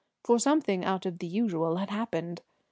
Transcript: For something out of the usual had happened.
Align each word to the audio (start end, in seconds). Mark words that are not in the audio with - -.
For 0.23 0.39
something 0.39 0.83
out 0.83 1.05
of 1.05 1.19
the 1.19 1.27
usual 1.27 1.75
had 1.75 1.91
happened. 1.91 2.41